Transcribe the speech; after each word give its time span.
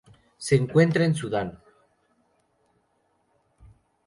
Se 0.39 0.55
encuentra 0.55 1.05
en 1.05 1.13
Sudán. 1.13 1.59